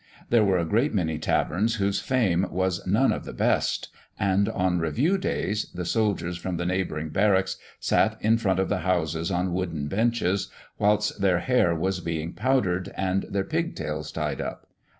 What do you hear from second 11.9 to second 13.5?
being powdered, and their